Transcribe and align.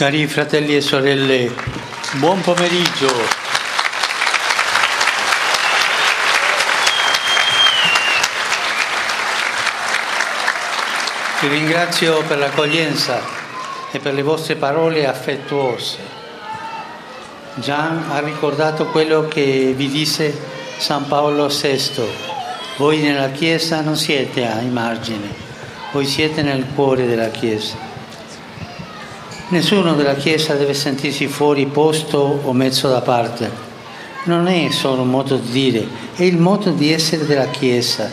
Cari 0.00 0.26
fratelli 0.26 0.74
e 0.74 0.80
sorelle, 0.80 1.54
buon 2.12 2.40
pomeriggio. 2.40 3.12
Vi 11.42 11.48
ringrazio 11.48 12.22
per 12.22 12.38
l'accoglienza 12.38 13.20
e 13.90 13.98
per 13.98 14.14
le 14.14 14.22
vostre 14.22 14.54
parole 14.54 15.06
affettuose. 15.06 15.98
Gian 17.56 18.06
ha 18.08 18.20
ricordato 18.20 18.86
quello 18.86 19.28
che 19.28 19.74
vi 19.76 19.90
disse 19.90 20.34
San 20.78 21.08
Paolo 21.08 21.48
VI. 21.48 22.08
Voi 22.78 23.00
nella 23.00 23.28
Chiesa 23.32 23.82
non 23.82 23.98
siete 23.98 24.46
ai 24.46 24.70
margini, 24.70 25.30
voi 25.92 26.06
siete 26.06 26.40
nel 26.40 26.64
cuore 26.74 27.06
della 27.06 27.28
Chiesa. 27.28 27.89
Nessuno 29.50 29.94
della 29.94 30.14
Chiesa 30.14 30.54
deve 30.54 30.74
sentirsi 30.74 31.26
fuori 31.26 31.66
posto 31.66 32.40
o 32.44 32.52
messo 32.52 32.88
da 32.88 33.00
parte. 33.00 33.50
Non 34.26 34.46
è 34.46 34.70
solo 34.70 35.02
un 35.02 35.10
modo 35.10 35.38
di 35.38 35.50
dire, 35.50 35.88
è 36.14 36.22
il 36.22 36.36
modo 36.36 36.70
di 36.70 36.92
essere 36.92 37.26
della 37.26 37.48
Chiesa. 37.48 38.08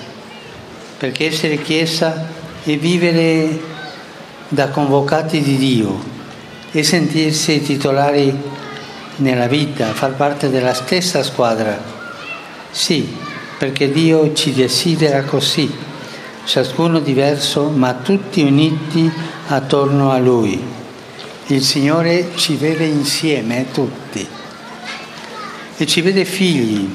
Perché 0.97 1.27
essere 1.27 1.61
Chiesa 1.61 2.27
e 2.63 2.77
vivere 2.77 3.59
da 4.47 4.69
convocati 4.69 5.41
di 5.41 5.57
Dio 5.57 5.99
e 6.71 6.81
sentirsi 6.81 7.61
titolari 7.61 8.35
nella 9.17 9.47
vita, 9.47 9.93
far 9.93 10.15
parte 10.15 10.49
della 10.49 10.73
stessa 10.73 11.21
squadra. 11.21 11.79
Sì, 12.71 13.15
perché 13.59 13.91
Dio 13.91 14.33
ci 14.33 14.53
desidera 14.53 15.21
così, 15.21 15.71
ciascuno 16.45 16.99
diverso 16.99 17.69
ma 17.69 17.93
tutti 17.93 18.41
uniti 18.41 19.11
attorno 19.49 20.09
a 20.09 20.17
Lui. 20.17 20.85
Il 21.47 21.63
Signore 21.63 22.31
ci 22.35 22.55
vede 22.55 22.85
insieme 22.85 23.67
tutti 23.71 24.27
e 25.77 25.85
ci 25.85 26.01
vede 26.01 26.25
figli, 26.25 26.89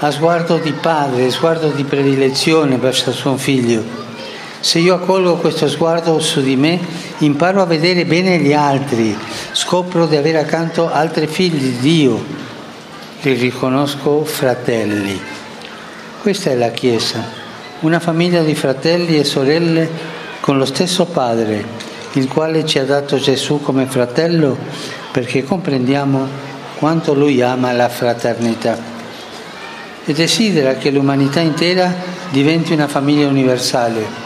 a 0.00 0.10
sguardo 0.10 0.58
di 0.58 0.72
padre, 0.72 1.30
sguardo 1.30 1.68
di 1.68 1.84
predilezione 1.84 2.76
verso 2.76 3.12
suo 3.12 3.36
figlio 3.36 4.04
se 4.66 4.80
io 4.80 4.96
accolgo 4.96 5.36
questo 5.36 5.68
sguardo 5.68 6.18
su 6.18 6.42
di 6.42 6.56
me, 6.56 6.80
imparo 7.18 7.62
a 7.62 7.66
vedere 7.66 8.04
bene 8.04 8.38
gli 8.38 8.52
altri, 8.52 9.16
scopro 9.52 10.06
di 10.06 10.16
avere 10.16 10.38
accanto 10.38 10.90
altri 10.90 11.28
figli 11.28 11.58
di 11.58 11.78
Dio, 11.78 12.24
li 13.20 13.32
riconosco 13.34 14.24
fratelli. 14.24 15.20
Questa 16.20 16.50
è 16.50 16.56
la 16.56 16.70
Chiesa, 16.70 17.22
una 17.80 18.00
famiglia 18.00 18.42
di 18.42 18.56
fratelli 18.56 19.16
e 19.18 19.22
sorelle 19.22 19.88
con 20.40 20.58
lo 20.58 20.64
stesso 20.64 21.04
Padre, 21.04 21.64
il 22.12 22.28
quale 22.28 22.64
ci 22.64 22.78
ha 22.78 22.84
dato 22.84 23.18
Gesù 23.18 23.60
come 23.60 23.86
fratello 23.86 24.56
perché 25.12 25.44
comprendiamo 25.44 26.26
quanto 26.78 27.14
Lui 27.14 27.42
ama 27.42 27.72
la 27.72 27.88
fraternità 27.88 28.78
e 30.04 30.12
desidera 30.12 30.74
che 30.74 30.90
l'umanità 30.90 31.40
intera 31.40 31.92
diventi 32.30 32.72
una 32.72 32.88
famiglia 32.88 33.26
universale 33.26 34.24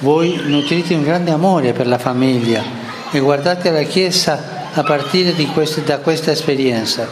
voi 0.00 0.40
nutrite 0.46 0.94
un 0.94 1.02
grande 1.02 1.30
amore 1.30 1.72
per 1.72 1.86
la 1.86 1.98
famiglia 1.98 2.62
e 3.10 3.18
guardate 3.18 3.70
la 3.70 3.82
Chiesa 3.82 4.68
a 4.72 4.82
partire 4.82 5.34
questo, 5.52 5.80
da 5.80 5.98
questa 5.98 6.30
esperienza. 6.30 7.06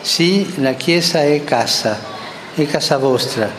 Sì, 0.00 0.54
la 0.62 0.72
Chiesa 0.72 1.22
è 1.22 1.44
casa, 1.44 1.98
è 2.54 2.64
casa 2.66 2.96
vostra. 2.96 3.50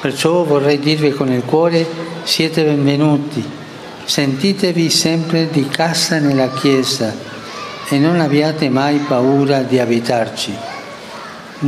Perciò 0.00 0.44
vorrei 0.44 0.78
dirvi 0.78 1.10
con 1.10 1.32
il 1.32 1.42
cuore, 1.44 1.84
siete 2.22 2.62
benvenuti. 2.62 3.57
Sentitevi 4.08 4.88
sempre 4.88 5.52
di 5.52 5.68
casa 5.68 6.16
nella 6.16 6.48
Chiesa 6.48 7.12
e 7.90 7.98
non 7.98 8.24
abbiate 8.24 8.70
mai 8.70 9.04
paura 9.04 9.60
di 9.60 9.78
abitarci. 9.78 10.56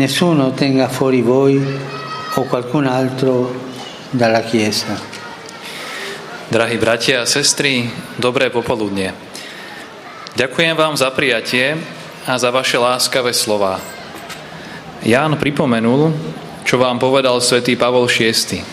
Nessuno 0.00 0.56
tenga 0.56 0.88
fuori 0.88 1.20
voi 1.20 1.60
o 1.60 2.42
qualcun 2.44 2.86
altro 2.86 3.52
dalla 4.08 4.40
Chiesa. 4.40 4.96
Drahí 6.48 6.80
bratia 6.80 7.20
a 7.20 7.28
sestry, 7.28 7.84
dobré 8.16 8.48
popoludnie. 8.48 9.12
Ďakujem 10.32 10.80
vám 10.80 10.96
za 10.96 11.12
prijatie 11.12 11.76
a 12.24 12.40
za 12.40 12.48
vaše 12.48 12.80
láskavé 12.80 13.36
slova. 13.36 13.76
Ján 15.04 15.36
pripomenul, 15.36 16.16
čo 16.64 16.80
vám 16.80 16.96
povedal 16.96 17.36
svätý 17.44 17.76
Pavol 17.76 18.08
VI. 18.08 18.64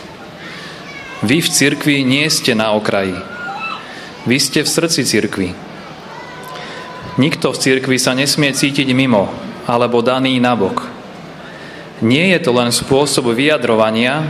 Vy 1.27 1.43
v 1.43 1.49
cirkvi 1.51 2.07
nie 2.07 2.31
ste 2.31 2.55
na 2.55 2.71
okraji. 2.71 3.36
Vy 4.27 4.37
ste 4.43 4.59
v 4.61 4.69
srdci 4.69 5.07
cirkvi. 5.07 5.49
Nikto 7.17 7.55
v 7.55 7.57
cirkvi 7.57 7.97
sa 7.97 8.11
nesmie 8.13 8.51
cítiť 8.51 8.91
mimo 8.91 9.31
alebo 9.65 10.03
daný 10.03 10.37
nabok. 10.37 10.85
Nie 12.03 12.37
je 12.37 12.39
to 12.45 12.51
len 12.53 12.69
spôsob 12.69 13.33
vyjadrovania, 13.33 14.27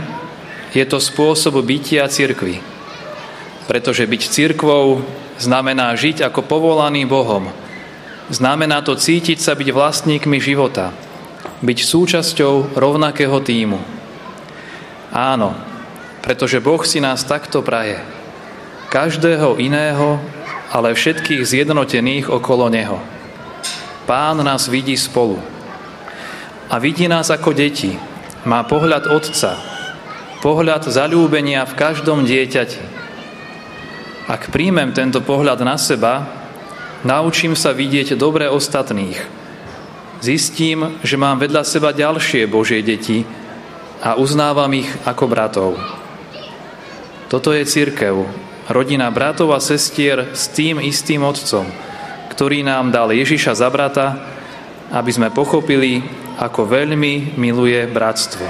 je 0.72 0.84
to 0.88 0.96
spôsob 0.96 1.60
bytia 1.60 2.08
cirkvi 2.08 2.78
pretože 3.68 4.08
byť 4.08 4.22
cirkvou 4.32 5.04
znamená 5.36 5.92
žiť 5.92 6.24
ako 6.24 6.40
povolaný 6.48 7.04
Bohom. 7.04 7.52
Znamená 8.32 8.80
to 8.80 8.96
cítiť 8.96 9.36
sa 9.36 9.52
byť 9.52 9.68
vlastníkmi 9.68 10.40
života, 10.40 10.96
byť 11.60 11.78
súčasťou 11.84 12.80
rovnakého 12.80 13.36
týmu. 13.44 13.76
Áno, 15.12 15.52
pretože 16.24 16.64
Boh 16.64 16.80
si 16.88 17.04
nás 17.04 17.28
takto 17.28 17.60
praje. 17.60 18.00
Každého 18.88 19.60
iného, 19.60 20.20
ale 20.72 20.96
všetkých 20.96 21.44
zjednotených 21.44 22.32
okolo 22.32 22.72
Neho. 22.72 23.00
Pán 24.08 24.40
nás 24.40 24.68
vidí 24.68 24.96
spolu. 24.96 25.36
A 26.68 26.80
vidí 26.80 27.08
nás 27.08 27.28
ako 27.28 27.52
deti. 27.52 27.96
Má 28.48 28.64
pohľad 28.64 29.08
Otca, 29.12 29.60
pohľad 30.40 30.88
zalúbenia 30.88 31.68
v 31.68 31.76
každom 31.76 32.24
dieťati 32.24 32.98
ak 34.28 34.52
príjmem 34.52 34.92
tento 34.92 35.24
pohľad 35.24 35.64
na 35.64 35.80
seba, 35.80 36.28
naučím 37.00 37.56
sa 37.56 37.72
vidieť 37.72 38.12
dobre 38.12 38.44
ostatných. 38.44 39.16
Zistím, 40.20 41.00
že 41.00 41.16
mám 41.16 41.40
vedľa 41.40 41.64
seba 41.64 41.96
ďalšie 41.96 42.44
Božie 42.44 42.84
deti 42.84 43.24
a 44.04 44.20
uznávam 44.20 44.68
ich 44.76 44.90
ako 45.08 45.24
bratov. 45.32 45.70
Toto 47.32 47.56
je 47.56 47.64
církev, 47.64 48.20
rodina 48.68 49.08
bratov 49.08 49.56
a 49.56 49.60
sestier 49.64 50.36
s 50.36 50.52
tým 50.52 50.78
istým 50.84 51.24
otcom, 51.24 51.64
ktorý 52.28 52.60
nám 52.60 52.92
dal 52.92 53.08
Ježiša 53.10 53.56
za 53.56 53.68
brata, 53.72 54.20
aby 54.92 55.10
sme 55.12 55.32
pochopili, 55.32 56.04
ako 56.38 56.70
veľmi 56.70 57.34
miluje 57.34 57.82
bratstvo. 57.90 58.46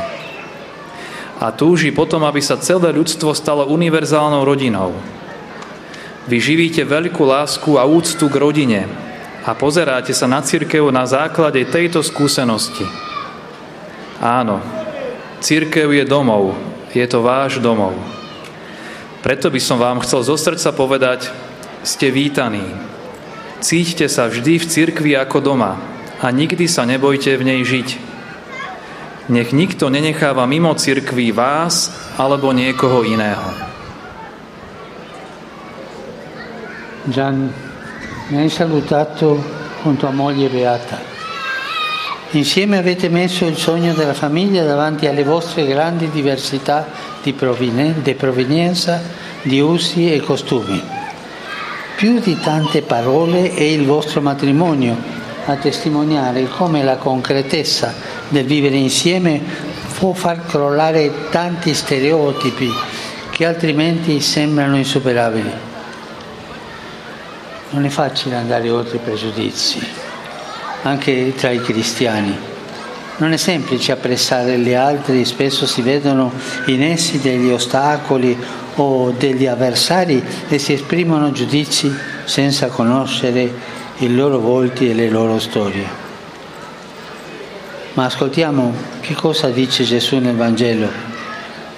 A 1.38 1.54
túži 1.54 1.94
potom, 1.94 2.26
aby 2.26 2.42
sa 2.42 2.58
celé 2.58 2.90
ľudstvo 2.90 3.30
stalo 3.32 3.70
univerzálnou 3.70 4.42
rodinou, 4.42 4.92
vy 6.28 6.36
živíte 6.36 6.84
veľkú 6.84 7.24
lásku 7.24 7.80
a 7.80 7.88
úctu 7.88 8.28
k 8.28 8.36
rodine 8.36 8.80
a 9.48 9.56
pozeráte 9.56 10.12
sa 10.12 10.28
na 10.28 10.44
církev 10.44 10.84
na 10.92 11.08
základe 11.08 11.64
tejto 11.64 12.04
skúsenosti. 12.04 12.84
Áno, 14.20 14.60
církev 15.40 15.88
je 15.88 16.04
domov, 16.04 16.52
je 16.92 17.06
to 17.08 17.24
váš 17.24 17.62
domov. 17.62 18.17
Preto 19.28 19.52
by 19.52 19.60
som 19.60 19.76
vám 19.76 20.00
chcel 20.00 20.24
zo 20.24 20.40
srdca 20.40 20.72
povedať, 20.72 21.28
ste 21.84 22.08
vítaní. 22.08 22.64
Cíťte 23.60 24.08
sa 24.08 24.24
vždy 24.24 24.56
v 24.56 24.64
cirkvi 24.64 25.12
ako 25.20 25.44
doma 25.44 25.76
a 26.24 26.32
nikdy 26.32 26.64
sa 26.64 26.88
nebojte 26.88 27.36
v 27.36 27.44
nej 27.44 27.60
žiť. 27.60 27.88
Nech 29.28 29.52
nikto 29.52 29.92
nenecháva 29.92 30.48
mimo 30.48 30.72
cirkvi 30.72 31.28
vás 31.36 31.92
alebo 32.16 32.56
niekoho 32.56 33.04
iného. 33.04 33.52
Gian, 37.12 37.52
mi 38.32 38.40
hai 38.40 38.48
salutato 38.48 39.36
con 39.84 40.00
tua 40.00 40.08
moglie 40.08 40.48
Beata. 40.48 41.04
Insieme 42.32 42.80
avete 42.80 43.12
messo 43.12 43.44
il 43.44 43.60
sogno 43.60 43.92
della 43.92 44.16
famiglia 44.16 44.64
davanti 44.64 45.04
alle 45.04 45.24
vostre 45.24 45.68
grandi 45.68 46.08
diversità 46.08 46.88
di, 47.32 48.14
provenienza, 48.14 49.02
di 49.42 49.60
usi 49.60 50.12
e 50.12 50.20
costumi. 50.20 50.82
Più 51.96 52.20
di 52.20 52.38
tante 52.38 52.82
parole 52.82 53.54
è 53.54 53.62
il 53.62 53.84
vostro 53.84 54.20
matrimonio 54.20 54.96
a 55.46 55.56
testimoniare 55.56 56.46
come 56.48 56.84
la 56.84 56.96
concretezza 56.96 57.94
del 58.28 58.44
vivere 58.44 58.76
insieme 58.76 59.40
può 59.98 60.12
far 60.12 60.46
crollare 60.46 61.30
tanti 61.30 61.74
stereotipi 61.74 62.70
che 63.30 63.46
altrimenti 63.46 64.20
sembrano 64.20 64.76
insuperabili. 64.76 65.50
Non 67.70 67.84
è 67.84 67.88
facile 67.88 68.36
andare 68.36 68.70
oltre 68.70 68.96
i 68.96 69.00
pregiudizi, 69.00 69.84
anche 70.82 71.34
tra 71.34 71.50
i 71.50 71.60
cristiani. 71.60 72.57
Non 73.18 73.32
è 73.32 73.36
semplice 73.36 73.90
apprezzare 73.90 74.58
gli 74.58 74.74
altri, 74.74 75.24
spesso 75.24 75.66
si 75.66 75.82
vedono 75.82 76.30
in 76.66 76.84
essi 76.84 77.18
degli 77.18 77.50
ostacoli 77.50 78.38
o 78.76 79.10
degli 79.10 79.46
avversari 79.46 80.22
e 80.48 80.58
si 80.58 80.74
esprimono 80.74 81.32
giudizi 81.32 81.92
senza 82.24 82.68
conoscere 82.68 83.52
i 83.98 84.14
loro 84.14 84.38
volti 84.38 84.88
e 84.88 84.94
le 84.94 85.08
loro 85.10 85.40
storie. 85.40 85.84
Ma 87.94 88.04
ascoltiamo 88.04 88.72
che 89.00 89.14
cosa 89.14 89.48
dice 89.48 89.82
Gesù 89.82 90.18
nel 90.18 90.36
Vangelo. 90.36 90.88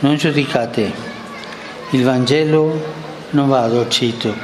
Non 0.00 0.16
giudicate. 0.16 0.92
Il 1.92 2.04
Vangelo 2.04 2.84
non 3.30 3.48
va 3.48 3.62
addolcito, 3.62 4.34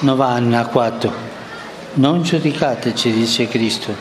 non 0.00 0.16
va 0.16 0.30
anacquato. 0.30 1.12
Non 1.94 2.22
giudicate, 2.22 2.96
ci 2.96 3.12
dice 3.12 3.46
Cristo. 3.46 3.94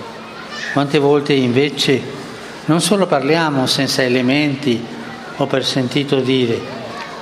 Quante 0.74 0.98
volte 0.98 1.34
invece 1.34 2.20
non 2.66 2.82
solo 2.82 3.08
parliamo 3.08 3.66
senza 3.66 4.04
elementi 4.04 4.84
o 5.38 5.46
per 5.48 5.66
sentito 5.66 6.20
dire, 6.20 6.60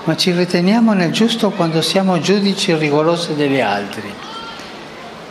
ma 0.04 0.16
ci 0.16 0.32
riteniamo 0.32 0.94
nel 0.94 1.12
giusto 1.12 1.52
quando 1.52 1.82
siamo 1.82 2.20
giudici 2.20 2.76
rigorosi 2.76 3.36
degli 3.36 3.62
altri, 3.62 4.12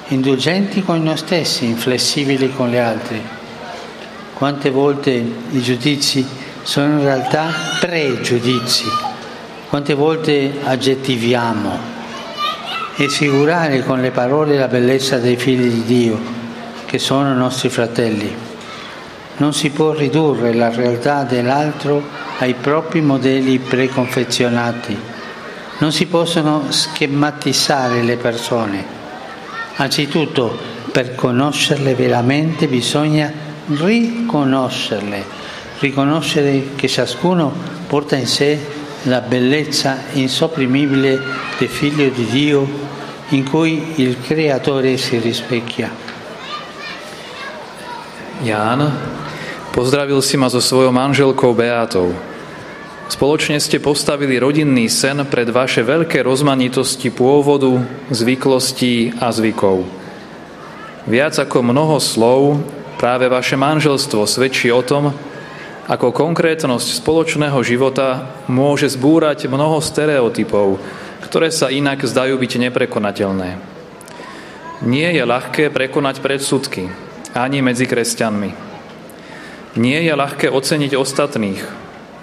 indulgenti 0.09 0.83
con 0.83 1.03
noi 1.03 1.17
stessi, 1.17 1.67
inflessibili 1.67 2.51
con 2.53 2.71
gli 2.71 2.77
altri. 2.77 3.21
Quante 4.33 4.71
volte 4.71 5.11
i 5.11 5.61
giudizi 5.61 6.27
sono 6.63 6.99
in 6.99 7.03
realtà 7.03 7.51
pregiudizi, 7.81 8.85
quante 9.69 9.95
volte 9.95 10.61
aggettiviamo? 10.63 11.97
E 12.97 13.09
figurare 13.09 13.85
con 13.85 14.01
le 14.01 14.11
parole 14.11 14.57
la 14.57 14.67
bellezza 14.67 15.19
dei 15.19 15.37
figli 15.37 15.69
di 15.69 15.85
Dio, 15.85 16.21
che 16.87 16.99
sono 16.99 17.35
nostri 17.35 17.69
fratelli. 17.69 18.48
Non 19.39 19.53
si 19.53 19.71
può 19.71 19.93
ridurre 19.93 20.53
la 20.53 20.69
realtà 20.69 21.23
dell'altro 21.25 22.03
ai 22.39 22.55
propri 22.55 23.01
modelli 23.01 23.59
preconfezionati. 23.59 24.97
Non 25.79 25.93
si 25.93 26.07
possono 26.07 26.65
schematizzare 26.71 28.03
le 28.03 28.17
persone. 28.17 28.85
Anzitutto, 29.77 30.57
per 30.91 31.15
conoscerle 31.15 31.95
veramente 31.95 32.67
bisogna 32.67 33.33
riconoscerle, 33.67 35.25
riconoscere 35.79 36.71
che 36.75 36.89
ciascuno 36.89 37.53
porta 37.87 38.17
in 38.17 38.27
sé 38.27 38.59
la 39.03 39.21
bellezza 39.21 39.99
insopprimibile 40.13 41.21
del 41.59 41.69
Figlio 41.69 42.09
di 42.09 42.25
Dio 42.27 42.69
in 43.29 43.49
cui 43.49 43.93
il 43.97 44.21
Creatore 44.21 44.97
si 44.97 45.19
rispecchia. 45.19 45.91
Ján, 48.43 48.91
pozdravil 49.79 50.19
si 50.19 50.35
ma 50.35 50.51
so 50.51 50.59
svojou 50.59 50.91
manželkou 50.91 51.55
Beatou. 51.55 52.11
Spoločne 53.07 53.63
ste 53.63 53.79
postavili 53.79 54.35
rodinný 54.35 54.91
sen 54.91 55.23
pred 55.31 55.47
vaše 55.55 55.87
veľké 55.87 56.27
rozmanitosti 56.27 57.15
pôvodu, 57.15 57.87
zvyklostí 58.11 59.15
a 59.23 59.31
zvykov. 59.31 59.87
Viac 61.07 61.39
ako 61.39 61.63
mnoho 61.63 62.03
slov 62.03 62.59
Práve 62.99 63.31
vaše 63.31 63.55
manželstvo 63.55 64.27
svedčí 64.27 64.75
o 64.75 64.83
tom, 64.83 65.15
ako 65.87 66.11
konkrétnosť 66.11 66.99
spoločného 66.99 67.55
života 67.63 68.35
môže 68.51 68.91
zbúrať 68.91 69.47
mnoho 69.47 69.79
stereotypov, 69.79 70.83
ktoré 71.23 71.55
sa 71.55 71.71
inak 71.71 72.03
zdajú 72.03 72.35
byť 72.35 72.53
neprekonateľné. 72.67 73.55
Nie 74.83 75.15
je 75.15 75.23
ľahké 75.23 75.71
prekonať 75.71 76.19
predsudky, 76.19 76.91
ani 77.39 77.63
medzi 77.63 77.87
kresťanmi. 77.87 78.68
Nie 79.77 80.01
je 80.01 80.15
ľahké 80.17 80.49
oceniť 80.49 80.97
ostatných. 80.97 81.63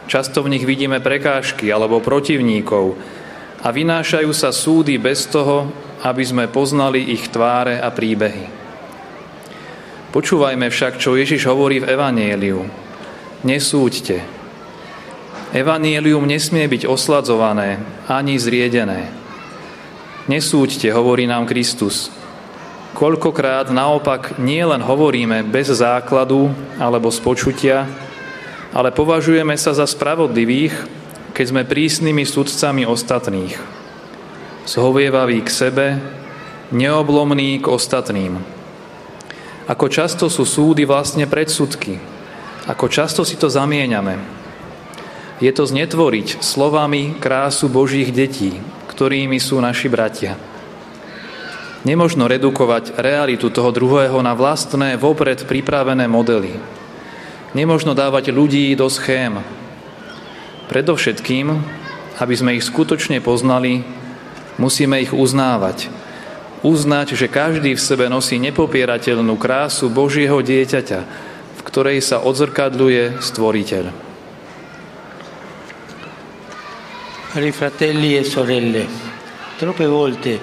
Často 0.09 0.41
v 0.41 0.57
nich 0.57 0.65
vidíme 0.65 0.97
prekážky 1.01 1.69
alebo 1.69 2.01
protivníkov 2.01 2.97
a 3.61 3.67
vynášajú 3.69 4.31
sa 4.33 4.49
súdy 4.49 4.97
bez 4.97 5.29
toho, 5.29 5.69
aby 6.05 6.21
sme 6.25 6.45
poznali 6.49 7.13
ich 7.13 7.29
tváre 7.29 7.81
a 7.81 7.89
príbehy. 7.89 8.45
Počúvajme 10.13 10.69
však, 10.71 11.01
čo 11.01 11.17
Ježiš 11.17 11.49
hovorí 11.49 11.81
v 11.81 11.89
Evanieliu. 11.91 12.63
Nesúďte. 13.43 14.23
Evanielium 15.51 16.23
nesmie 16.23 16.65
byť 16.71 16.87
osladzované 16.87 17.81
ani 18.09 18.39
zriedené. 18.39 19.11
Nesúďte, 20.25 20.89
hovorí 20.89 21.29
nám 21.29 21.45
Kristus. 21.45 22.09
Koľkokrát 22.95 23.75
naopak 23.75 24.39
nie 24.39 24.63
len 24.63 24.79
hovoríme 24.79 25.43
bez 25.43 25.67
základu 25.67 26.47
alebo 26.79 27.11
z 27.11 27.19
počutia, 27.19 27.83
ale 28.71 28.95
považujeme 28.95 29.51
sa 29.59 29.75
za 29.75 29.83
spravodlivých, 29.83 30.71
keď 31.35 31.45
sme 31.51 31.67
prísnymi 31.67 32.23
sudcami 32.23 32.87
ostatných. 32.87 33.59
Zhovievaví 34.63 35.43
k 35.43 35.49
sebe, 35.51 35.85
neoblomní 36.71 37.59
k 37.59 37.67
ostatným. 37.67 38.39
Ako 39.67 39.91
často 39.91 40.31
sú 40.31 40.47
súdy 40.47 40.87
vlastne 40.87 41.27
predsudky. 41.27 41.99
Ako 42.63 42.87
často 42.87 43.27
si 43.27 43.35
to 43.35 43.51
zamieňame. 43.51 44.15
Je 45.43 45.51
to 45.51 45.67
znetvoriť 45.67 46.39
slovami 46.39 47.19
krásu 47.19 47.67
Božích 47.67 48.15
detí, 48.15 48.55
ktorými 48.87 49.35
sú 49.35 49.59
naši 49.59 49.91
bratia. 49.91 50.54
Nemožno 51.85 52.25
redukovať 52.25 52.97
realitu 52.97 53.53
toho 53.53 53.69
druhého 53.69 54.17
na 54.25 54.33
vlastné, 54.33 54.97
vopred 54.97 55.45
pripravené 55.45 56.09
modely. 56.09 56.57
Nemožno 57.53 57.93
dávať 57.93 58.33
ľudí 58.33 58.73
do 58.73 58.89
schém. 58.89 59.37
Predovšetkým, 60.65 61.45
aby 62.17 62.33
sme 62.33 62.57
ich 62.57 62.65
skutočne 62.65 63.21
poznali, 63.21 63.85
musíme 64.57 64.97
ich 64.97 65.13
uznávať, 65.13 65.93
uznať, 66.65 67.13
že 67.13 67.29
každý 67.29 67.77
v 67.77 67.85
sebe 67.85 68.09
nosí 68.09 68.41
nepopierateľnú 68.41 69.37
krásu 69.37 69.93
Božieho 69.93 70.41
dieťaťa, 70.41 70.99
v 71.53 71.61
ktorej 71.69 72.01
sa 72.01 72.17
odzrkadľuje 72.25 73.21
Stvoriteľ. 73.21 73.85
Cari 77.29 77.51
fratelli 77.53 78.17
e 78.17 78.23
sorelle, 78.25 78.83
troppe 79.61 79.85
volte 79.85 80.41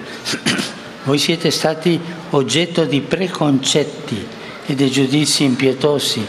voi 1.03 1.17
siete 1.17 1.51
stati 1.51 1.99
oggetto 2.29 2.85
di 2.85 3.01
preconcetti 3.01 4.25
e 4.65 4.75
di 4.75 4.89
giudizi 4.89 5.43
impietosi, 5.43 6.25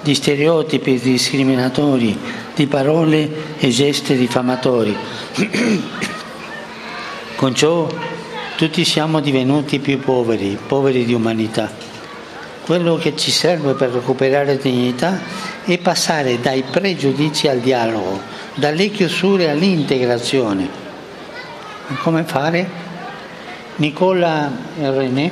di 0.00 0.14
stereotipi 0.14 0.98
discriminatori, 0.98 2.18
di 2.54 2.66
parole 2.66 3.56
e 3.58 3.68
gesti 3.68 4.16
diffamatori. 4.16 4.96
Con 7.36 7.54
ciò 7.54 7.86
tutti 8.56 8.84
siamo 8.84 9.20
divenuti 9.20 9.78
più 9.78 10.00
poveri, 10.00 10.58
poveri 10.66 11.04
di 11.04 11.14
umanità. 11.14 11.70
Quello 12.64 12.96
che 12.96 13.14
ci 13.16 13.30
serve 13.30 13.74
per 13.74 13.90
recuperare 13.90 14.58
dignità 14.58 15.20
è 15.64 15.78
passare 15.78 16.40
dai 16.40 16.64
pregiudizi 16.68 17.46
al 17.46 17.60
dialogo, 17.60 18.20
dalle 18.56 18.90
chiusure 18.90 19.48
all'integrazione. 19.48 20.68
Come 22.02 22.24
fare? 22.24 22.87
Nicola 23.78 24.50
e 24.76 24.90
René 24.90 25.30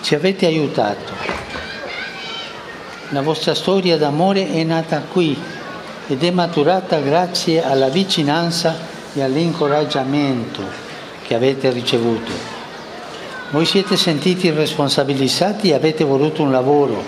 ci 0.00 0.16
avete 0.16 0.46
aiutato. 0.46 1.12
La 3.10 3.22
vostra 3.22 3.54
storia 3.54 3.96
d'amore 3.96 4.50
è 4.50 4.64
nata 4.64 5.00
qui 5.12 5.38
ed 6.08 6.24
è 6.24 6.30
maturata 6.32 6.98
grazie 6.98 7.62
alla 7.62 7.88
vicinanza 7.88 8.76
e 9.12 9.22
all'incoraggiamento 9.22 10.62
che 11.24 11.36
avete 11.36 11.70
ricevuto. 11.70 12.32
Voi 13.50 13.64
siete 13.64 13.96
sentiti 13.96 14.50
responsabilizzati 14.50 15.70
e 15.70 15.74
avete 15.74 16.02
voluto 16.02 16.42
un 16.42 16.50
lavoro, 16.50 17.00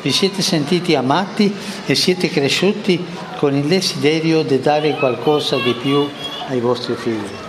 vi 0.00 0.12
siete 0.12 0.40
sentiti 0.40 0.94
amati 0.94 1.54
e 1.84 1.94
siete 1.94 2.30
cresciuti 2.30 3.04
con 3.36 3.54
il 3.54 3.64
desiderio 3.64 4.42
di 4.42 4.60
dare 4.60 4.94
qualcosa 4.94 5.56
di 5.56 5.74
più 5.74 6.08
ai 6.48 6.60
vostri 6.60 6.94
figli. 6.94 7.47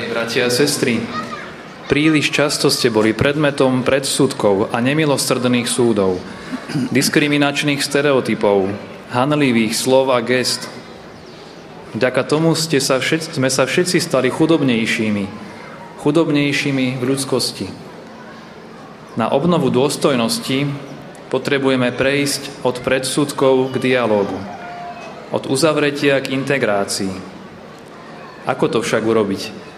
Drahí 0.00 0.16
bratia 0.16 0.48
a 0.48 0.50
sestry, 0.50 0.96
príliš 1.84 2.32
často 2.32 2.72
ste 2.72 2.88
boli 2.88 3.12
predmetom 3.12 3.84
predsudkov 3.84 4.72
a 4.72 4.80
nemilostrdných 4.80 5.68
súdov, 5.68 6.16
diskriminačných 6.88 7.84
stereotypov, 7.84 8.72
hanlivých 9.12 9.76
slov 9.76 10.08
a 10.16 10.24
gest– 10.24 10.64
Vďaka 11.92 12.24
tomu 12.24 12.56
ste 12.56 12.80
sa 12.80 12.96
všetci, 12.96 13.36
sme 13.36 13.52
sa 13.52 13.68
všetci 13.68 14.00
stali 14.00 14.32
chudobnejšími, 14.32 15.24
chudobnejšími 16.00 16.86
v 16.96 17.02
ľudskosti. 17.04 17.68
Na 19.20 19.28
obnovu 19.28 19.68
dôstojnosti 19.68 20.64
potrebujeme 21.28 21.92
prejsť 21.92 22.64
od 22.64 22.80
predsudkov 22.80 23.76
k 23.76 23.84
dialogu, 23.84 24.40
od 25.28 25.44
uzavretia 25.44 26.24
k 26.24 26.32
integrácii. 26.32 27.12
Ako 28.48 28.72
to 28.72 28.80
však 28.80 29.04
urobiť? 29.04 29.69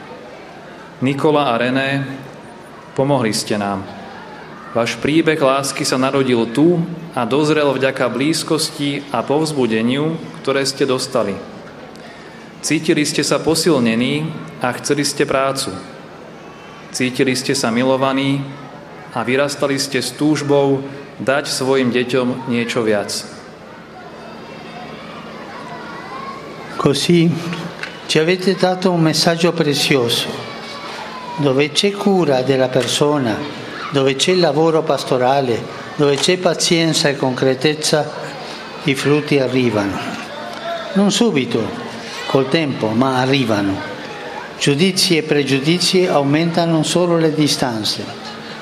Nikola 1.02 1.50
a 1.50 1.58
René, 1.58 2.06
pomohli 2.94 3.34
ste 3.34 3.58
nám. 3.58 3.82
Váš 4.72 4.96
príbeh 5.02 5.36
lásky 5.36 5.82
sa 5.82 5.98
narodil 5.98 6.48
tu 6.54 6.80
a 7.12 7.26
dozrel 7.26 7.68
vďaka 7.74 8.08
blízkosti 8.08 9.10
a 9.10 9.20
povzbudeniu, 9.26 10.16
ktoré 10.40 10.62
ste 10.62 10.86
dostali– 10.86 11.34
Cítili 12.62 13.02
ste 13.02 13.26
sa 13.26 13.42
posilnení 13.42 14.22
a 14.62 14.70
chceli 14.78 15.02
ste 15.02 15.26
prácu. 15.26 15.74
Cítili 16.94 17.34
ste 17.34 17.58
sa 17.58 17.74
milovaní 17.74 18.38
a 19.10 19.26
vyrastali 19.26 19.74
ste 19.82 19.98
s 19.98 20.14
túžbou 20.14 20.78
dať 21.18 21.50
svojim 21.50 21.90
deťom 21.90 22.46
niečo 22.46 22.86
viac. 22.86 23.10
Così 26.78 27.26
ci 28.06 28.16
avete 28.22 28.54
dato 28.54 28.94
un 28.94 29.02
messaggio 29.02 29.50
prezioso, 29.50 30.30
dove 31.42 31.72
c'è 31.72 31.90
cura 31.90 32.42
della 32.42 32.68
persona, 32.68 33.36
dove 33.90 34.14
c'è 34.14 34.34
lavoro 34.34 34.82
pastorale, 34.82 35.60
dove 35.96 36.14
c'è 36.14 36.38
pazienza 36.38 37.08
e 37.08 37.16
concretezza, 37.16 38.08
i 38.84 38.94
frutti 38.94 39.40
arrivano. 39.40 39.98
Non 40.92 41.10
subito, 41.10 41.60
col 42.26 42.48
tempo, 42.48 42.88
ma 42.90 43.18
arrivano. 43.18 43.90
Giudizi 44.56 45.16
e 45.16 45.24
pregiudizi 45.24 46.06
aumentano 46.06 46.84
solo 46.84 47.16
le 47.18 47.34
distanze. 47.34 48.04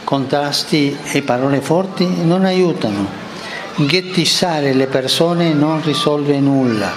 Contrasti 0.02 0.96
e 1.12 1.20
parole 1.20 1.60
forti 1.60 2.24
non 2.24 2.46
aiutano. 2.46 3.06
Ghettissare 3.76 4.72
le 4.72 4.86
persone 4.86 5.52
non 5.52 5.82
risolve 5.84 6.40
nulla. 6.40 6.90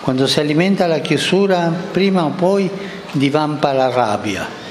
Quando 0.00 0.26
si 0.26 0.40
alimenta 0.40 0.86
la 0.86 0.98
chiusura, 0.98 1.72
prima 1.92 2.24
o 2.24 2.30
poi 2.30 2.68
divampa 3.12 3.72
la 3.72 3.90
rabbia. 3.90 4.66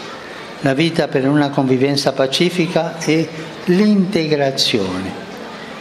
La 0.62 0.74
vita 0.74 1.08
per 1.08 1.28
una 1.28 1.50
convivenza 1.50 2.14
pacifica 2.14 2.98
è 2.98 3.28
l'integrazione. 3.66 5.26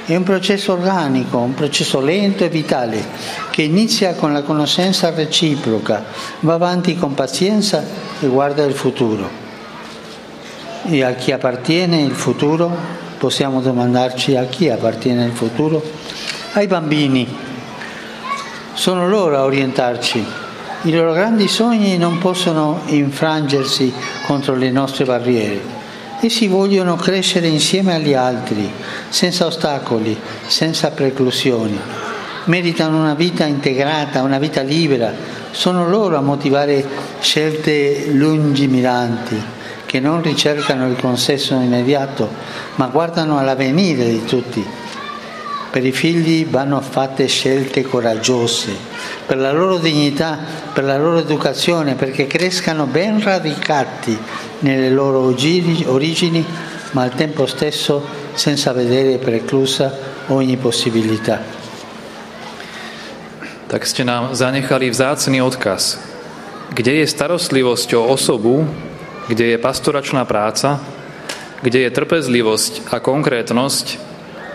È 0.04 0.14
un 0.14 0.22
processo 0.22 0.72
organico, 0.74 1.38
un 1.38 1.54
processo 1.54 2.00
lento 2.00 2.44
e 2.44 2.48
vitale 2.50 3.02
che 3.50 3.62
inizia 3.62 4.14
con 4.14 4.34
la 4.34 4.42
conoscenza 4.42 5.10
reciproca, 5.10 6.04
va 6.40 6.54
avanti 6.54 6.94
con 6.94 7.14
pazienza 7.14 7.82
e 8.20 8.26
guarda 8.26 8.64
il 8.64 8.74
futuro. 8.74 9.28
E 10.84 11.02
a 11.02 11.14
chi 11.14 11.32
appartiene 11.32 12.02
il 12.02 12.12
futuro? 12.14 12.70
Possiamo 13.18 13.62
domandarci 13.62 14.36
a 14.36 14.44
chi 14.44 14.68
appartiene 14.68 15.24
il 15.24 15.32
futuro? 15.32 15.82
Ai 16.52 16.66
bambini. 16.66 17.26
Sono 18.74 19.08
loro 19.08 19.38
a 19.38 19.44
orientarci. 19.44 20.44
I 20.86 20.92
loro 20.92 21.12
grandi 21.12 21.48
sogni 21.48 21.98
non 21.98 22.18
possono 22.18 22.80
infrangersi 22.86 23.92
contro 24.24 24.54
le 24.54 24.70
nostre 24.70 25.04
barriere 25.04 25.60
Essi 26.20 26.46
vogliono 26.46 26.94
crescere 26.94 27.48
insieme 27.48 27.94
agli 27.94 28.14
altri, 28.14 28.70
senza 29.08 29.46
ostacoli, 29.46 30.16
senza 30.46 30.90
preclusioni. 30.90 31.76
Meritano 32.44 32.98
una 33.00 33.14
vita 33.14 33.44
integrata, 33.44 34.22
una 34.22 34.38
vita 34.38 34.62
libera. 34.62 35.12
Sono 35.50 35.88
loro 35.88 36.16
a 36.16 36.22
motivare 36.22 36.86
scelte 37.20 38.06
lungimiranti, 38.12 39.42
che 39.84 39.98
non 39.98 40.22
ricercano 40.22 40.88
il 40.88 40.96
consenso 40.96 41.54
immediato, 41.54 42.30
ma 42.76 42.86
guardano 42.86 43.38
all'avvenire 43.38 44.04
di 44.08 44.24
tutti. 44.24 44.64
Per 45.76 45.84
i 45.84 45.92
figli 45.92 46.46
vanno 46.48 46.80
fatte 46.80 47.26
scelte 47.26 47.82
coraggiose, 47.82 48.72
per 49.26 49.36
la 49.36 49.52
loro 49.52 49.76
dignità, 49.76 50.38
per 50.72 50.84
la 50.84 50.96
loro 50.96 51.18
educazione, 51.18 51.96
perché 51.96 52.26
crescano 52.26 52.86
ben 52.86 53.20
radicati 53.20 54.16
nelle 54.60 54.88
loro 54.88 55.20
origini, 55.20 56.42
ma 56.92 57.02
al 57.02 57.12
tempo 57.12 57.44
stesso 57.44 58.02
senza 58.32 58.72
vedere 58.72 59.18
preclusa 59.18 59.92
ogni 60.28 60.56
possibilità. 60.56 61.44
Tak 63.68 63.84
ste 63.84 64.00
nám 64.00 64.32
zanechali 64.32 64.88
vzácný 64.88 65.44
odkaz. 65.44 66.00
Kde 66.72 67.04
je 67.04 67.06
starostlivosť 67.06 68.00
o 68.00 68.16
osobu, 68.16 68.64
kde 69.28 69.52
je 69.52 69.58
pastoračná 69.60 70.24
práca, 70.24 70.80
kde 71.60 71.84
je 71.84 71.90
trpezlivosť 71.92 72.88
a 72.88 72.96
konkrétnosť, 72.96 74.05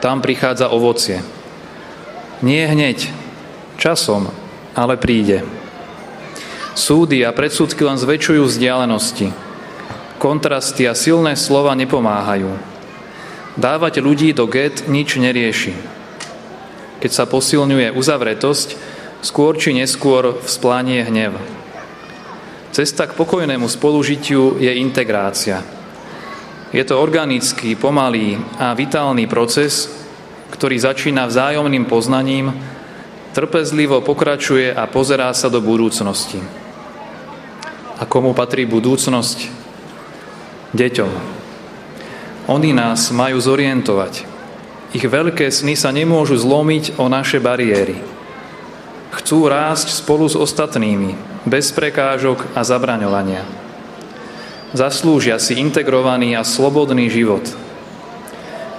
tam 0.02 0.26
prichádza 0.26 0.74
ovocie. 0.74 1.22
Nie 2.42 2.66
hneď, 2.68 3.14
časom, 3.78 4.34
ale 4.74 4.98
príde. 4.98 5.46
Súdy 6.74 7.22
a 7.22 7.30
predsudky 7.30 7.86
len 7.86 8.02
zväčšujú 8.02 8.44
vzdialenosti 8.50 9.52
Kontrasty 10.22 10.86
a 10.86 10.94
silné 10.94 11.34
slova 11.34 11.74
nepomáhajú. 11.74 12.54
Dávať 13.58 14.06
ľudí 14.06 14.38
do 14.38 14.46
get 14.46 14.86
nič 14.86 15.18
nerieši. 15.18 15.74
Keď 17.02 17.10
sa 17.10 17.26
posilňuje 17.26 17.90
uzavretosť, 17.90 18.78
skôr 19.26 19.58
či 19.58 19.74
neskôr 19.74 20.38
vzplánie 20.46 21.02
hnev. 21.10 21.34
Cesta 22.70 23.10
k 23.10 23.18
pokojnému 23.18 23.66
spolužitiu 23.66 24.62
je 24.62 24.70
integrácia. 24.78 25.66
Je 26.72 26.84
to 26.88 26.96
organický, 26.96 27.76
pomalý 27.76 28.40
a 28.56 28.72
vitálny 28.72 29.28
proces, 29.28 29.92
ktorý 30.56 30.80
začína 30.80 31.28
vzájomným 31.28 31.84
poznaním, 31.88 32.56
trpezlivo 33.36 34.00
pokračuje 34.04 34.72
a 34.72 34.88
pozerá 34.88 35.32
sa 35.36 35.52
do 35.52 35.60
budúcnosti. 35.60 36.40
A 38.00 38.04
komu 38.08 38.32
patrí 38.32 38.64
budúcnosť? 38.64 39.62
deťom. 40.72 41.12
Oni 42.48 42.72
nás 42.72 43.12
majú 43.12 43.38
zorientovať. 43.38 44.24
Ich 44.92 45.04
veľké 45.04 45.48
sny 45.48 45.76
sa 45.76 45.92
nemôžu 45.92 46.36
zlomiť 46.36 47.00
o 47.00 47.08
naše 47.08 47.40
bariéry. 47.40 47.96
Chcú 49.12 49.48
rásť 49.48 49.92
spolu 49.92 50.28
s 50.28 50.36
ostatnými, 50.36 51.16
bez 51.48 51.72
prekážok 51.72 52.56
a 52.56 52.64
zabraňovania. 52.64 53.61
Zaslúžia 54.72 55.36
si 55.36 55.60
integrovaný 55.60 56.40
a 56.40 56.48
slobodný 56.48 57.12
život. 57.12 57.44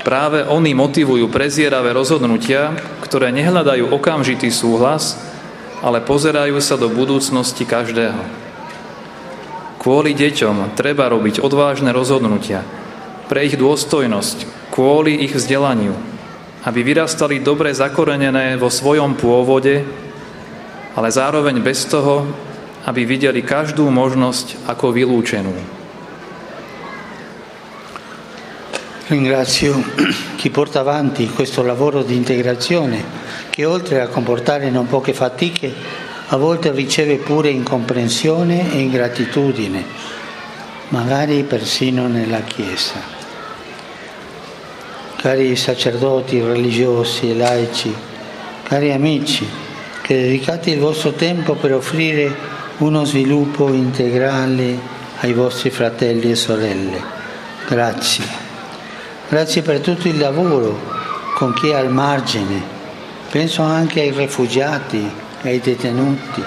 Práve 0.01 0.41
oni 0.49 0.73
motivujú 0.73 1.29
prezieravé 1.29 1.93
rozhodnutia, 1.93 2.73
ktoré 3.05 3.29
nehľadajú 3.29 3.93
okamžitý 3.93 4.49
súhlas, 4.49 5.21
ale 5.85 6.01
pozerajú 6.01 6.57
sa 6.65 6.81
do 6.81 6.89
budúcnosti 6.89 7.69
každého. 7.69 8.17
Kvôli 9.77 10.17
deťom 10.17 10.73
treba 10.79 11.13
robiť 11.13 11.45
odvážne 11.45 11.93
rozhodnutia 11.93 12.65
pre 13.29 13.45
ich 13.45 13.61
dôstojnosť, 13.61 14.71
kvôli 14.73 15.21
ich 15.29 15.37
vzdelaniu, 15.37 15.93
aby 16.65 16.81
vyrastali 16.81 17.45
dobre 17.45 17.69
zakorenené 17.77 18.57
vo 18.57 18.73
svojom 18.73 19.13
pôvode, 19.21 19.85
ale 20.97 21.09
zároveň 21.13 21.61
bez 21.61 21.85
toho, 21.85 22.25
aby 22.89 23.05
videli 23.05 23.45
každú 23.45 23.93
možnosť 23.93 24.67
ako 24.73 24.95
vylúčenú. 24.95 25.82
Ringrazio 29.13 29.85
chi 30.37 30.49
porta 30.49 30.81
avanti 30.81 31.29
questo 31.29 31.63
lavoro 31.63 32.03
di 32.03 32.17
integrazione 32.17 33.05
che 33.51 33.67
oltre 33.67 34.01
a 34.01 34.09
comportare 34.09 34.71
non 34.71 34.87
poche 34.87 35.13
fatiche 35.13 35.71
a 36.29 36.37
volte 36.39 36.73
riceve 36.73 37.17
pure 37.17 37.51
incomprensione 37.51 38.73
e 38.73 38.79
ingratitudine, 38.79 39.85
magari 40.89 41.43
persino 41.43 42.09
nella 42.09 42.41
Chiesa. 42.41 43.03
Cari 45.17 45.57
sacerdoti 45.57 46.41
religiosi 46.41 47.33
e 47.33 47.35
laici, 47.35 47.95
cari 48.63 48.93
amici, 48.93 49.47
che 50.01 50.23
dedicate 50.23 50.71
il 50.71 50.79
vostro 50.79 51.13
tempo 51.13 51.53
per 51.53 51.75
offrire 51.75 52.35
uno 52.79 53.05
sviluppo 53.05 53.69
integrale 53.75 54.75
ai 55.21 55.35
vostri 55.35 55.69
fratelli 55.69 56.31
e 56.31 56.35
sorelle. 56.35 57.01
Grazie. 57.69 58.42
Grazie 59.33 59.63
per 59.63 59.81
tutto 59.81 60.09
il 60.09 60.19
lavoro 60.19 60.79
con 61.37 61.55
chi 61.55 61.71
è 61.71 61.75
al 61.75 61.91
margine. 61.91 62.63
Penso 63.31 63.63
anche 63.63 64.01
ai 64.01 64.11
rifugiati, 64.11 65.11
e 65.41 65.49
ai 65.49 65.59
detenuti. 65.59 66.45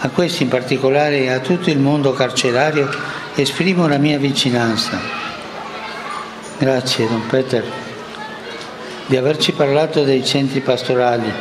A 0.00 0.10
questi 0.10 0.42
in 0.42 0.50
particolare 0.50 1.20
e 1.20 1.30
a 1.30 1.38
tutto 1.38 1.70
il 1.70 1.78
mondo 1.78 2.12
carcerario 2.12 2.90
esprimo 3.34 3.88
la 3.88 3.96
mia 3.96 4.18
vicinanza. 4.18 5.00
Grazie, 6.58 7.08
Don 7.08 7.26
Peter, 7.26 7.64
di 9.06 9.16
averci 9.16 9.52
parlato 9.52 10.04
dei 10.04 10.22
centri 10.26 10.60
pastorali, 10.60 11.32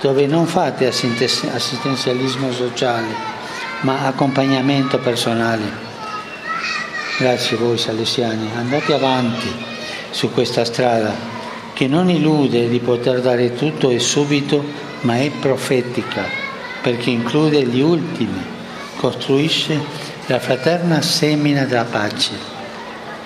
dove 0.00 0.24
non 0.28 0.46
fate 0.46 0.86
assistenzialismo 0.86 2.52
sociale, 2.52 3.12
ma 3.80 4.06
accompagnamento 4.06 5.00
personale. 5.00 5.93
Grazie 7.16 7.56
voi 7.56 7.78
salesiani, 7.78 8.50
andate 8.56 8.92
avanti 8.92 9.48
su 10.10 10.32
questa 10.32 10.64
strada 10.64 11.14
che 11.72 11.86
non 11.86 12.10
illude 12.10 12.68
di 12.68 12.80
poter 12.80 13.20
dare 13.20 13.54
tutto 13.54 13.90
e 13.90 14.00
subito 14.00 14.64
ma 15.02 15.18
è 15.18 15.30
profetica 15.30 16.24
perché 16.82 17.10
include 17.10 17.62
gli 17.66 17.80
ultimi, 17.80 18.42
costruisce 18.96 19.80
la 20.26 20.40
fraterna 20.40 21.00
semina 21.02 21.62
della 21.66 21.84
pace. 21.84 22.32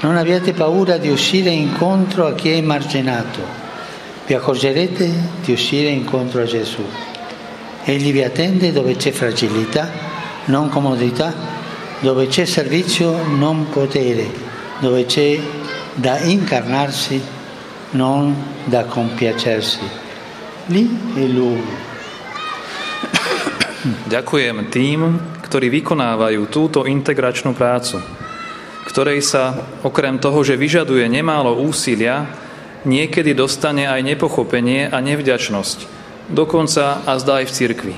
Non 0.00 0.18
abbiate 0.18 0.52
paura 0.52 0.98
di 0.98 1.08
uscire 1.08 1.48
incontro 1.48 2.26
a 2.26 2.34
chi 2.34 2.50
è 2.50 2.56
emarginato, 2.56 3.40
vi 4.26 4.34
accorgerete 4.34 5.10
di 5.42 5.52
uscire 5.52 5.88
incontro 5.88 6.42
a 6.42 6.44
Gesù. 6.44 6.84
Egli 7.84 8.12
vi 8.12 8.22
attende 8.22 8.70
dove 8.70 8.96
c'è 8.96 9.12
fragilità, 9.12 9.90
non 10.44 10.68
comodità, 10.68 11.57
dove 12.00 12.26
c'è 12.26 12.44
servizio, 12.44 13.26
non 13.26 13.68
potere, 13.70 14.30
dove 14.78 15.04
c'è 15.06 15.38
da 15.94 16.18
incarnarsi, 16.20 17.20
non 17.90 18.34
da 18.64 18.84
compiacersi. 18.84 20.06
Lì 20.66 20.84
è 21.14 21.24
Lui. 21.26 21.64
Ďakujem 24.14 24.68
tým, 24.70 25.00
ktorí 25.42 25.72
vykonávajú 25.80 26.46
túto 26.52 26.84
integračnú 26.84 27.56
prácu, 27.56 27.98
ktorej 28.86 29.24
sa 29.24 29.56
okrem 29.82 30.20
toho, 30.20 30.44
že 30.44 30.60
vyžaduje 30.60 31.08
nemálo 31.08 31.56
úsilia, 31.56 32.28
niekedy 32.84 33.34
dostane 33.34 33.88
aj 33.88 34.04
nepochopenie 34.04 34.86
a 34.86 35.02
nevďačnosť, 35.02 35.78
dokonca 36.30 37.02
a 37.02 37.12
zdá 37.18 37.42
aj 37.42 37.46
v 37.48 37.54
cirkvi. 37.54 37.94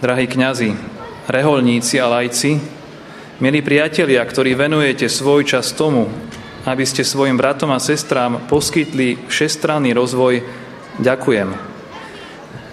Drahí 0.00 0.26
kňazi, 0.30 0.91
reholníci 1.30 2.02
a 2.02 2.10
lajci, 2.10 2.58
milí 3.38 3.62
priatelia, 3.62 4.22
ktorí 4.22 4.58
venujete 4.58 5.06
svoj 5.06 5.46
čas 5.46 5.70
tomu, 5.70 6.10
aby 6.62 6.86
ste 6.86 7.02
svojim 7.02 7.34
bratom 7.34 7.70
a 7.74 7.82
sestrám 7.82 8.46
poskytli 8.46 9.18
všestranný 9.26 9.94
rozvoj, 9.94 10.42
ďakujem. 11.02 11.50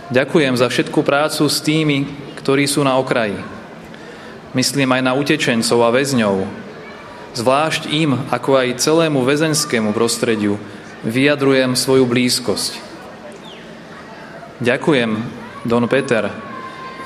Ďakujem 0.10 0.54
za 0.58 0.68
všetku 0.70 1.06
prácu 1.06 1.46
s 1.46 1.62
tými, 1.62 2.10
ktorí 2.42 2.66
sú 2.66 2.82
na 2.82 2.98
okraji. 2.98 3.38
Myslím 4.58 4.90
aj 4.98 5.02
na 5.06 5.14
utečencov 5.14 5.86
a 5.86 5.94
väzňov. 5.94 6.50
Zvlášť 7.38 7.94
im, 7.94 8.18
ako 8.34 8.58
aj 8.58 8.82
celému 8.82 9.22
väzenskému 9.22 9.94
prostrediu, 9.94 10.58
vyjadrujem 11.06 11.78
svoju 11.78 12.10
blízkosť. 12.10 12.82
Ďakujem, 14.66 15.12
Don 15.70 15.86
Peter, 15.86 16.49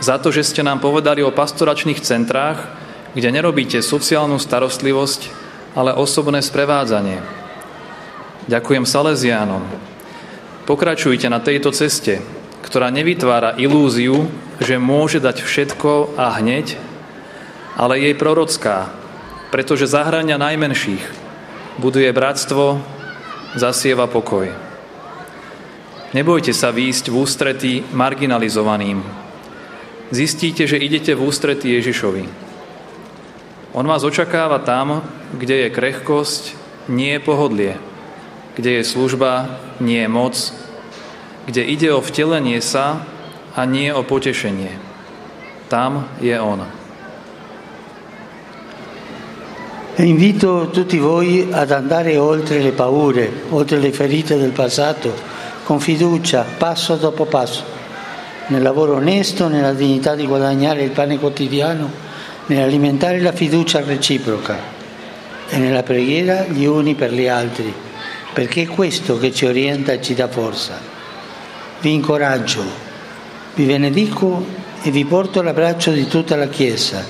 za 0.04 0.20
to, 0.20 0.36
že 0.36 0.44
ste 0.44 0.68
nám 0.68 0.84
povedali 0.84 1.24
o 1.24 1.32
pastoračných 1.32 2.04
centrách, 2.04 2.60
kde 3.16 3.32
nerobíte 3.32 3.80
sociálnu 3.80 4.36
starostlivosť, 4.36 5.32
ale 5.80 5.96
osobné 5.96 6.44
sprevádzanie. 6.44 7.24
Ďakujem 8.52 8.84
Salesiánom. 8.84 9.64
Pokračujte 10.68 11.32
na 11.32 11.40
tejto 11.40 11.72
ceste, 11.72 12.20
ktorá 12.68 12.92
nevytvára 12.92 13.56
ilúziu, 13.56 14.28
že 14.60 14.76
môže 14.76 15.24
dať 15.24 15.40
všetko 15.40 16.20
a 16.20 16.36
hneď, 16.44 16.76
ale 17.80 18.04
jej 18.04 18.16
prorocká, 18.20 18.92
pretože 19.56 19.88
zahrania 19.88 20.36
najmenších, 20.36 21.04
buduje 21.80 22.12
bratstvo, 22.12 22.84
zasieva 23.56 24.12
pokoj. 24.12 24.52
Nebojte 26.12 26.52
sa 26.52 26.76
výjsť 26.76 27.06
v 27.10 27.16
ústretí 27.16 27.74
marginalizovaným. 27.96 29.23
Zistíte, 30.13 30.70
že 30.70 30.77
idete 30.77 31.17
v 31.17 31.25
ústretí 31.25 31.74
Ježišovi. 31.74 32.29
On 33.74 33.82
vás 33.82 34.05
očakáva 34.05 34.62
tam, 34.62 35.01
kde 35.34 35.65
je 35.65 35.74
krehkosť, 35.74 36.53
nie 36.93 37.17
je 37.17 37.25
pohodlie, 37.25 37.74
kde 38.53 38.77
je 38.77 38.84
služba, 38.86 39.58
nie 39.82 40.05
je 40.05 40.10
moc, 40.13 40.38
kde 41.50 41.65
ide 41.65 41.89
o 41.89 42.05
vtelenie 42.05 42.62
sa 42.62 43.01
a 43.58 43.65
nie 43.65 43.89
o 43.89 44.05
potešenie. 44.05 44.77
Tam 45.65 46.05
je 46.22 46.38
On. 46.38 46.62
E 49.98 50.01
invito 50.05 50.70
tutti 50.70 51.01
voi 51.01 51.50
ad 51.50 51.74
andare 51.74 52.22
oltre 52.22 52.62
le 52.62 52.74
paure, 52.77 53.50
oltre 53.50 53.82
le 53.82 53.89
ferite 53.89 54.38
del 54.38 54.53
passato, 54.53 55.10
con 55.65 55.82
fiducia, 55.82 56.46
passo 56.46 57.01
dopo 57.01 57.25
passo, 57.25 57.73
nel 58.48 58.62
lavoro 58.62 58.96
onesto, 58.96 59.48
nella 59.48 59.74
dignità 59.74 60.16
di 60.16 60.26
guadagnare 60.26 60.84
il 60.84 60.92
pane 60.92 61.18
quotidiano, 61.20 61.90
nell'alimentare 62.48 63.20
la 63.20 63.32
fiducia 63.32 63.82
reciproca 63.84 64.58
e 65.50 65.58
nella 65.58 65.84
preghiera 65.84 66.44
gli 66.44 66.66
uni 66.66 66.96
per 66.96 67.13
gli 67.13 67.28
altri, 67.28 67.74
perché 68.34 68.63
è 68.63 68.67
questo 68.67 69.17
che 69.17 69.32
ci 69.32 69.46
orienta 69.46 69.91
e 69.91 70.02
ci 70.02 70.13
dà 70.13 70.28
forza 70.28 70.94
vi 71.84 71.91
incoraggio, 71.91 72.63
vi 73.56 73.65
benedico 73.65 74.46
e 74.82 74.89
vi 74.89 75.04
porto 75.04 75.41
l'abbraccio 75.41 75.91
di 75.91 76.08
tutta 76.08 76.38
la 76.38 76.48
Chiesa. 76.48 77.06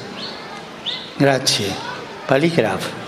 Grazie. 1.15 1.91
Paligraf. 2.25 3.02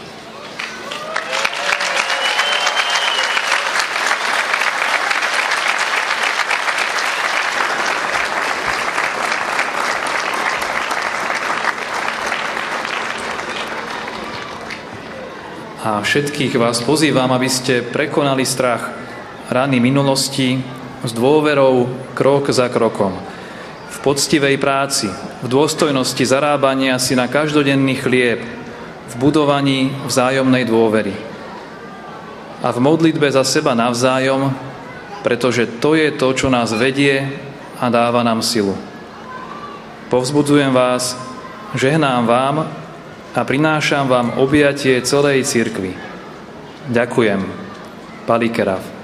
A 15.86 16.02
všetkých 16.02 16.58
vás 16.58 16.82
pozývam, 16.82 17.30
aby 17.30 17.46
ste 17.46 17.86
prekonali 17.86 18.42
strach, 18.42 18.90
rany 19.54 19.78
minulosti, 19.78 20.58
s 21.06 21.14
dôverou 21.14 21.86
krok 22.18 22.50
za 22.50 22.74
krokom. 22.74 23.14
V 23.94 23.98
poctivej 24.02 24.58
práci, 24.58 25.06
v 25.14 25.48
dôstojnosti 25.48 26.26
zarábania 26.26 26.98
si 26.98 27.14
na 27.14 27.30
každodenný 27.30 28.02
chlieb, 28.02 28.42
v 29.06 29.14
budovaní 29.22 29.94
vzájomnej 30.10 30.66
dôvery. 30.66 31.14
A 32.66 32.74
v 32.74 32.82
modlitbe 32.82 33.30
za 33.30 33.46
seba 33.46 33.78
navzájom, 33.78 34.58
pretože 35.22 35.70
to 35.78 35.94
je 35.94 36.10
to, 36.18 36.34
čo 36.34 36.50
nás 36.50 36.74
vedie 36.74 37.30
a 37.78 37.94
dáva 37.94 38.26
nám 38.26 38.42
silu. 38.42 38.74
Povzbudzujem 40.10 40.74
vás, 40.74 41.14
žehnám 41.78 42.26
vám 42.26 42.85
a 43.36 43.44
prinášam 43.44 44.08
vám 44.08 44.40
objatie 44.40 45.04
celej 45.04 45.44
cirkvi. 45.44 45.92
Ďakujem. 46.88 47.44
Palikerav. 48.24 48.95